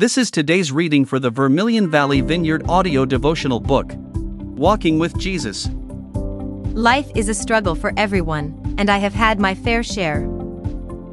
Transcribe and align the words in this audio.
This 0.00 0.16
is 0.16 0.30
today's 0.30 0.72
reading 0.72 1.04
for 1.04 1.18
the 1.18 1.28
Vermilion 1.28 1.90
Valley 1.90 2.22
Vineyard 2.22 2.64
audio 2.70 3.04
devotional 3.04 3.60
book 3.60 3.92
Walking 3.94 4.98
with 4.98 5.18
Jesus. 5.18 5.68
Life 6.72 7.10
is 7.14 7.28
a 7.28 7.34
struggle 7.34 7.74
for 7.74 7.92
everyone, 7.98 8.74
and 8.78 8.88
I 8.88 8.96
have 8.96 9.12
had 9.12 9.38
my 9.38 9.54
fair 9.54 9.82
share. 9.82 10.26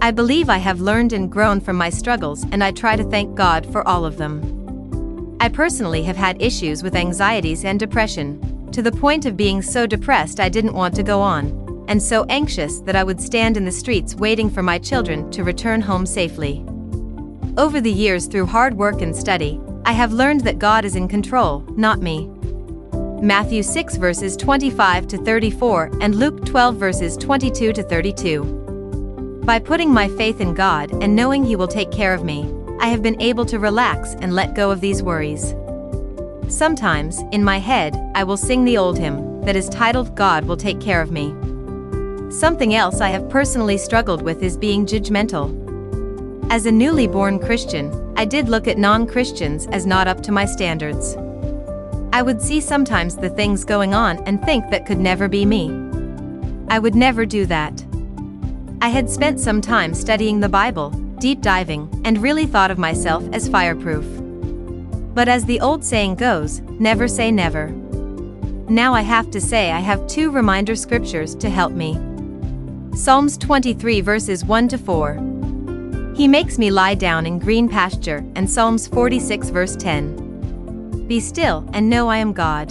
I 0.00 0.12
believe 0.12 0.48
I 0.48 0.58
have 0.58 0.80
learned 0.80 1.12
and 1.12 1.28
grown 1.28 1.60
from 1.60 1.74
my 1.74 1.90
struggles, 1.90 2.44
and 2.52 2.62
I 2.62 2.70
try 2.70 2.94
to 2.94 3.02
thank 3.02 3.34
God 3.34 3.66
for 3.72 3.82
all 3.88 4.04
of 4.04 4.16
them. 4.16 5.36
I 5.40 5.48
personally 5.48 6.04
have 6.04 6.16
had 6.16 6.40
issues 6.40 6.84
with 6.84 6.94
anxieties 6.94 7.64
and 7.64 7.80
depression, 7.80 8.70
to 8.70 8.80
the 8.80 8.92
point 8.92 9.26
of 9.26 9.36
being 9.36 9.60
so 9.60 9.88
depressed 9.88 10.38
I 10.38 10.48
didn't 10.48 10.74
want 10.74 10.94
to 10.94 11.02
go 11.02 11.20
on, 11.20 11.84
and 11.88 12.00
so 12.00 12.24
anxious 12.28 12.78
that 12.82 12.94
I 12.94 13.02
would 13.02 13.20
stand 13.20 13.56
in 13.56 13.64
the 13.64 13.72
streets 13.72 14.14
waiting 14.14 14.48
for 14.48 14.62
my 14.62 14.78
children 14.78 15.28
to 15.32 15.42
return 15.42 15.80
home 15.80 16.06
safely. 16.06 16.64
Over 17.58 17.80
the 17.80 17.90
years, 17.90 18.26
through 18.28 18.46
hard 18.46 18.74
work 18.74 19.02
and 19.02 19.14
study, 19.14 19.60
I 19.84 19.90
have 19.90 20.12
learned 20.12 20.42
that 20.42 20.60
God 20.60 20.84
is 20.84 20.94
in 20.94 21.08
control, 21.08 21.64
not 21.76 22.00
me. 22.00 22.30
Matthew 23.20 23.64
6 23.64 23.96
verses 23.96 24.36
25 24.36 25.08
to 25.08 25.18
34 25.18 25.90
and 26.00 26.14
Luke 26.14 26.44
12 26.46 26.76
verses 26.76 27.16
22 27.16 27.72
to 27.72 27.82
32. 27.82 29.42
By 29.44 29.58
putting 29.58 29.92
my 29.92 30.06
faith 30.06 30.40
in 30.40 30.54
God 30.54 30.92
and 31.02 31.16
knowing 31.16 31.44
He 31.44 31.56
will 31.56 31.66
take 31.66 31.90
care 31.90 32.14
of 32.14 32.22
me, 32.22 32.48
I 32.78 32.86
have 32.86 33.02
been 33.02 33.20
able 33.20 33.44
to 33.46 33.58
relax 33.58 34.14
and 34.20 34.36
let 34.36 34.54
go 34.54 34.70
of 34.70 34.80
these 34.80 35.02
worries. 35.02 35.56
Sometimes, 36.46 37.22
in 37.32 37.42
my 37.42 37.58
head, 37.58 37.96
I 38.14 38.22
will 38.22 38.36
sing 38.36 38.64
the 38.64 38.78
old 38.78 38.96
hymn 38.96 39.40
that 39.40 39.56
is 39.56 39.68
titled 39.68 40.14
God 40.14 40.44
Will 40.44 40.56
Take 40.56 40.80
Care 40.80 41.02
of 41.02 41.10
Me. 41.10 41.34
Something 42.30 42.76
else 42.76 43.00
I 43.00 43.08
have 43.08 43.28
personally 43.28 43.78
struggled 43.78 44.22
with 44.22 44.44
is 44.44 44.56
being 44.56 44.86
judgmental. 44.86 45.67
As 46.50 46.64
a 46.64 46.72
newly 46.72 47.06
born 47.06 47.38
Christian, 47.38 47.92
I 48.16 48.24
did 48.24 48.48
look 48.48 48.66
at 48.66 48.78
non 48.78 49.06
Christians 49.06 49.66
as 49.66 49.84
not 49.84 50.08
up 50.08 50.22
to 50.22 50.32
my 50.32 50.46
standards. 50.46 51.14
I 52.10 52.22
would 52.22 52.40
see 52.40 52.58
sometimes 52.58 53.16
the 53.16 53.28
things 53.28 53.64
going 53.64 53.92
on 53.92 54.16
and 54.26 54.42
think 54.42 54.70
that 54.70 54.86
could 54.86 54.98
never 54.98 55.28
be 55.28 55.44
me. 55.44 55.68
I 56.68 56.78
would 56.78 56.94
never 56.94 57.26
do 57.26 57.44
that. 57.46 57.84
I 58.80 58.88
had 58.88 59.10
spent 59.10 59.38
some 59.38 59.60
time 59.60 59.92
studying 59.92 60.40
the 60.40 60.48
Bible, 60.48 60.88
deep 61.18 61.42
diving, 61.42 62.00
and 62.06 62.22
really 62.22 62.46
thought 62.46 62.70
of 62.70 62.78
myself 62.78 63.22
as 63.34 63.46
fireproof. 63.46 64.06
But 65.14 65.28
as 65.28 65.44
the 65.44 65.60
old 65.60 65.84
saying 65.84 66.14
goes, 66.14 66.60
never 66.80 67.08
say 67.08 67.30
never. 67.30 67.68
Now 68.70 68.94
I 68.94 69.02
have 69.02 69.30
to 69.32 69.40
say 69.40 69.70
I 69.70 69.80
have 69.80 70.06
two 70.06 70.30
reminder 70.30 70.76
scriptures 70.76 71.34
to 71.34 71.50
help 71.50 71.72
me. 71.72 72.00
Psalms 72.94 73.36
23 73.36 74.00
verses 74.00 74.46
1 74.46 74.68
to 74.68 74.78
4. 74.78 75.37
He 76.18 76.26
makes 76.26 76.58
me 76.58 76.72
lie 76.72 76.96
down 76.96 77.26
in 77.26 77.38
green 77.38 77.68
pasture, 77.68 78.24
and 78.34 78.50
Psalms 78.50 78.88
46 78.88 79.50
verse 79.50 79.76
10. 79.76 81.06
Be 81.06 81.20
still 81.20 81.64
and 81.72 81.88
know 81.88 82.08
I 82.08 82.16
am 82.16 82.32
God. 82.32 82.70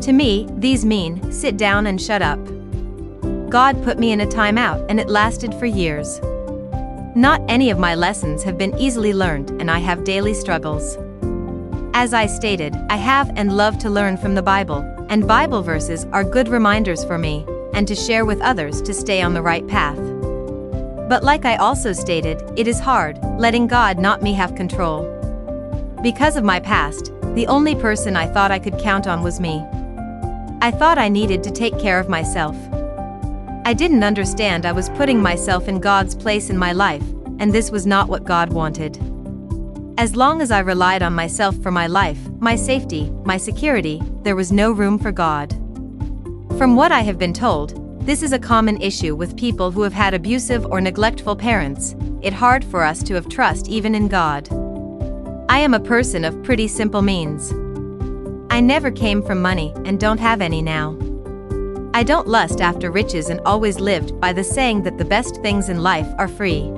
To 0.00 0.14
me, 0.14 0.48
these 0.56 0.82
mean 0.82 1.30
sit 1.30 1.58
down 1.58 1.86
and 1.86 2.00
shut 2.00 2.22
up. 2.22 2.38
God 3.50 3.84
put 3.84 3.98
me 3.98 4.12
in 4.12 4.22
a 4.22 4.26
timeout 4.26 4.86
and 4.88 4.98
it 4.98 5.10
lasted 5.10 5.52
for 5.56 5.66
years. 5.66 6.22
Not 7.14 7.42
any 7.48 7.68
of 7.68 7.78
my 7.78 7.94
lessons 7.94 8.42
have 8.44 8.56
been 8.56 8.74
easily 8.78 9.12
learned, 9.12 9.50
and 9.60 9.70
I 9.70 9.80
have 9.80 10.04
daily 10.04 10.32
struggles. 10.32 10.96
As 11.92 12.14
I 12.14 12.24
stated, 12.24 12.74
I 12.88 12.96
have 12.96 13.30
and 13.36 13.58
love 13.58 13.78
to 13.80 13.90
learn 13.90 14.16
from 14.16 14.34
the 14.34 14.42
Bible, 14.42 14.78
and 15.10 15.28
Bible 15.28 15.60
verses 15.60 16.06
are 16.12 16.24
good 16.24 16.48
reminders 16.48 17.04
for 17.04 17.18
me, 17.18 17.44
and 17.74 17.86
to 17.86 17.94
share 17.94 18.24
with 18.24 18.40
others 18.40 18.80
to 18.82 18.94
stay 18.94 19.20
on 19.20 19.34
the 19.34 19.42
right 19.42 19.66
path. 19.68 19.98
But 21.08 21.24
like 21.24 21.46
I 21.46 21.56
also 21.56 21.94
stated, 21.94 22.42
it 22.56 22.68
is 22.68 22.78
hard, 22.78 23.18
letting 23.38 23.66
God 23.66 23.98
not 23.98 24.22
me 24.22 24.34
have 24.34 24.54
control. 24.54 25.14
Because 26.02 26.36
of 26.36 26.44
my 26.44 26.60
past, 26.60 27.12
the 27.34 27.46
only 27.46 27.74
person 27.74 28.14
I 28.14 28.26
thought 28.26 28.50
I 28.50 28.58
could 28.58 28.78
count 28.78 29.06
on 29.06 29.22
was 29.22 29.40
me. 29.40 29.64
I 30.60 30.70
thought 30.70 30.98
I 30.98 31.08
needed 31.08 31.42
to 31.44 31.50
take 31.50 31.78
care 31.78 31.98
of 31.98 32.08
myself. 32.10 32.56
I 33.64 33.72
didn't 33.72 34.04
understand 34.04 34.66
I 34.66 34.72
was 34.72 34.90
putting 34.90 35.22
myself 35.22 35.66
in 35.66 35.80
God's 35.80 36.14
place 36.14 36.50
in 36.50 36.58
my 36.58 36.72
life, 36.72 37.04
and 37.38 37.54
this 37.54 37.70
was 37.70 37.86
not 37.86 38.08
what 38.08 38.24
God 38.24 38.52
wanted. 38.52 38.98
As 39.96 40.14
long 40.14 40.42
as 40.42 40.50
I 40.50 40.60
relied 40.60 41.02
on 41.02 41.14
myself 41.14 41.56
for 41.62 41.70
my 41.70 41.86
life, 41.86 42.18
my 42.38 42.54
safety, 42.54 43.10
my 43.24 43.36
security, 43.36 44.02
there 44.22 44.36
was 44.36 44.52
no 44.52 44.72
room 44.72 44.98
for 44.98 45.10
God. 45.10 45.52
From 46.58 46.76
what 46.76 46.92
I 46.92 47.00
have 47.00 47.18
been 47.18 47.32
told, 47.32 47.87
this 48.08 48.22
is 48.22 48.32
a 48.32 48.38
common 48.38 48.80
issue 48.80 49.14
with 49.14 49.36
people 49.36 49.70
who 49.70 49.82
have 49.82 49.92
had 49.92 50.14
abusive 50.14 50.64
or 50.64 50.80
neglectful 50.80 51.36
parents. 51.36 51.94
It 52.22 52.32
hard 52.32 52.64
for 52.64 52.82
us 52.82 53.02
to 53.02 53.12
have 53.12 53.28
trust 53.28 53.68
even 53.68 53.94
in 53.94 54.08
God. 54.08 54.48
I 55.50 55.58
am 55.58 55.74
a 55.74 55.80
person 55.80 56.24
of 56.24 56.42
pretty 56.42 56.68
simple 56.68 57.02
means. 57.02 57.52
I 58.50 58.60
never 58.60 58.90
came 58.90 59.22
from 59.22 59.42
money 59.42 59.74
and 59.84 60.00
don't 60.00 60.20
have 60.20 60.40
any 60.40 60.62
now. 60.62 60.96
I 61.92 62.02
don't 62.02 62.26
lust 62.26 62.62
after 62.62 62.90
riches 62.90 63.28
and 63.28 63.40
always 63.40 63.78
lived 63.78 64.18
by 64.18 64.32
the 64.32 64.42
saying 64.42 64.84
that 64.84 64.96
the 64.96 65.04
best 65.04 65.42
things 65.42 65.68
in 65.68 65.82
life 65.82 66.08
are 66.16 66.28
free. 66.28 66.72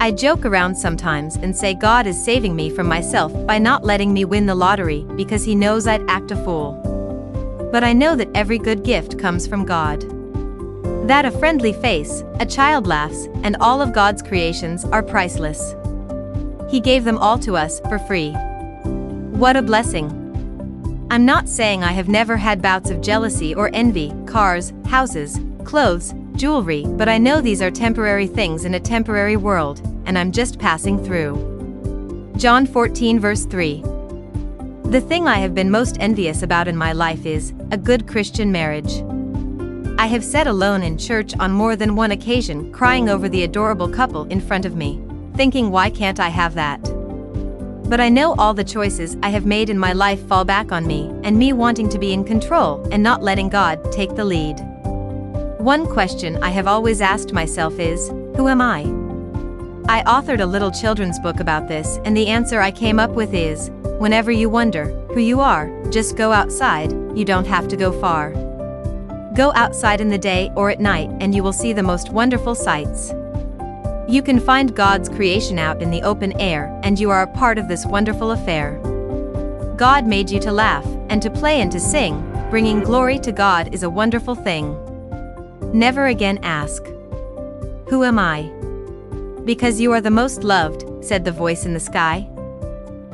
I 0.00 0.10
joke 0.10 0.44
around 0.44 0.74
sometimes 0.74 1.36
and 1.36 1.56
say 1.56 1.72
God 1.72 2.08
is 2.08 2.20
saving 2.20 2.56
me 2.56 2.68
from 2.68 2.88
myself 2.88 3.32
by 3.46 3.60
not 3.60 3.84
letting 3.84 4.12
me 4.12 4.24
win 4.24 4.46
the 4.46 4.56
lottery 4.56 5.06
because 5.14 5.44
He 5.44 5.54
knows 5.54 5.86
I'd 5.86 6.10
act 6.10 6.32
a 6.32 6.36
fool. 6.44 6.72
But 7.70 7.84
I 7.84 7.92
know 7.92 8.16
that 8.16 8.30
every 8.34 8.58
good 8.58 8.82
gift 8.82 9.20
comes 9.20 9.46
from 9.46 9.64
God. 9.64 10.02
That 11.04 11.24
a 11.24 11.32
friendly 11.32 11.72
face, 11.72 12.22
a 12.38 12.46
child 12.46 12.86
laughs, 12.86 13.28
and 13.42 13.56
all 13.56 13.82
of 13.82 13.92
God's 13.92 14.22
creations 14.22 14.84
are 14.84 15.02
priceless. 15.02 15.74
He 16.70 16.78
gave 16.78 17.02
them 17.02 17.18
all 17.18 17.38
to 17.40 17.56
us 17.56 17.80
for 17.88 17.98
free. 17.98 18.30
What 19.32 19.56
a 19.56 19.62
blessing! 19.62 20.18
I'm 21.10 21.26
not 21.26 21.48
saying 21.48 21.82
I 21.82 21.90
have 21.92 22.08
never 22.08 22.36
had 22.36 22.62
bouts 22.62 22.88
of 22.88 23.00
jealousy 23.00 23.52
or 23.52 23.68
envy, 23.74 24.12
cars, 24.26 24.72
houses, 24.86 25.40
clothes, 25.64 26.14
jewelry, 26.36 26.84
but 26.86 27.08
I 27.08 27.18
know 27.18 27.40
these 27.40 27.60
are 27.60 27.70
temporary 27.70 28.28
things 28.28 28.64
in 28.64 28.74
a 28.74 28.80
temporary 28.80 29.36
world, 29.36 29.80
and 30.06 30.16
I'm 30.16 30.30
just 30.30 30.58
passing 30.58 31.04
through. 31.04 32.32
John 32.36 32.64
14 32.64 33.18
verse 33.18 33.44
3. 33.44 33.82
The 34.84 35.04
thing 35.06 35.26
I 35.26 35.38
have 35.38 35.54
been 35.54 35.70
most 35.70 35.96
envious 35.98 36.42
about 36.42 36.68
in 36.68 36.76
my 36.76 36.92
life 36.92 37.26
is 37.26 37.52
a 37.72 37.76
good 37.76 38.06
Christian 38.06 38.52
marriage. 38.52 39.02
I 40.02 40.06
have 40.06 40.24
sat 40.24 40.48
alone 40.48 40.82
in 40.82 40.98
church 40.98 41.32
on 41.38 41.52
more 41.52 41.76
than 41.76 41.94
one 41.94 42.10
occasion 42.10 42.72
crying 42.72 43.08
over 43.08 43.28
the 43.28 43.44
adorable 43.44 43.88
couple 43.88 44.24
in 44.24 44.40
front 44.40 44.64
of 44.64 44.74
me, 44.74 45.00
thinking 45.36 45.70
why 45.70 45.90
can't 45.90 46.18
I 46.18 46.28
have 46.28 46.54
that? 46.54 46.82
But 47.88 48.00
I 48.00 48.08
know 48.08 48.34
all 48.34 48.52
the 48.52 48.64
choices 48.64 49.16
I 49.22 49.28
have 49.28 49.46
made 49.46 49.70
in 49.70 49.78
my 49.78 49.92
life 49.92 50.26
fall 50.26 50.44
back 50.44 50.72
on 50.72 50.88
me 50.88 51.08
and 51.22 51.38
me 51.38 51.52
wanting 51.52 51.88
to 51.88 52.00
be 52.00 52.12
in 52.12 52.24
control 52.24 52.84
and 52.90 53.00
not 53.00 53.22
letting 53.22 53.48
God 53.48 53.92
take 53.92 54.16
the 54.16 54.24
lead. 54.24 54.58
One 55.60 55.86
question 55.86 56.36
I 56.42 56.50
have 56.50 56.66
always 56.66 57.00
asked 57.00 57.32
myself 57.32 57.78
is 57.78 58.08
Who 58.34 58.48
am 58.48 58.60
I? 58.60 58.80
I 59.88 60.02
authored 60.02 60.40
a 60.40 60.46
little 60.46 60.72
children's 60.72 61.20
book 61.20 61.38
about 61.38 61.68
this, 61.68 62.00
and 62.04 62.16
the 62.16 62.26
answer 62.26 62.60
I 62.60 62.72
came 62.72 62.98
up 62.98 63.12
with 63.12 63.32
is 63.32 63.70
Whenever 64.00 64.32
you 64.32 64.48
wonder 64.48 64.86
who 65.14 65.20
you 65.20 65.38
are, 65.38 65.70
just 65.90 66.16
go 66.16 66.32
outside, 66.32 66.90
you 67.16 67.24
don't 67.24 67.46
have 67.46 67.68
to 67.68 67.76
go 67.76 67.92
far. 68.00 68.51
Go 69.34 69.50
outside 69.54 70.00
in 70.00 70.10
the 70.10 70.18
day 70.18 70.50
or 70.54 70.68
at 70.68 70.80
night 70.80 71.10
and 71.20 71.34
you 71.34 71.42
will 71.42 71.54
see 71.54 71.72
the 71.72 71.82
most 71.82 72.12
wonderful 72.12 72.54
sights. 72.54 73.14
You 74.06 74.20
can 74.22 74.38
find 74.38 74.76
God's 74.76 75.08
creation 75.08 75.58
out 75.58 75.80
in 75.80 75.90
the 75.90 76.02
open 76.02 76.38
air, 76.38 76.78
and 76.82 77.00
you 77.00 77.08
are 77.08 77.22
a 77.22 77.26
part 77.34 77.56
of 77.56 77.66
this 77.66 77.86
wonderful 77.86 78.32
affair. 78.32 78.78
God 79.78 80.06
made 80.06 80.28
you 80.28 80.38
to 80.40 80.52
laugh, 80.52 80.84
and 81.08 81.22
to 81.22 81.30
play 81.30 81.62
and 81.62 81.72
to 81.72 81.80
sing, 81.80 82.20
bringing 82.50 82.80
glory 82.80 83.18
to 83.20 83.32
God 83.32 83.72
is 83.72 83.84
a 83.84 83.88
wonderful 83.88 84.34
thing. 84.34 84.76
Never 85.72 86.08
again 86.08 86.38
ask, 86.42 86.84
Who 87.88 88.04
am 88.04 88.18
I? 88.18 88.52
Because 89.46 89.80
you 89.80 89.92
are 89.92 90.00
the 90.02 90.10
most 90.10 90.44
loved, 90.44 90.84
said 91.02 91.24
the 91.24 91.32
voice 91.32 91.64
in 91.64 91.72
the 91.72 91.80
sky. 91.80 92.28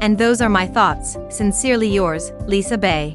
And 0.00 0.18
those 0.18 0.40
are 0.40 0.48
my 0.48 0.66
thoughts, 0.66 1.16
sincerely 1.28 1.88
yours, 1.88 2.32
Lisa 2.46 2.76
Bey. 2.76 3.14